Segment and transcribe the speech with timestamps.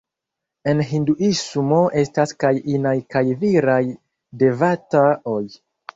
[0.71, 3.81] En Hinduismo estas kaj inaj kaj viraj
[4.45, 5.43] devata-oj.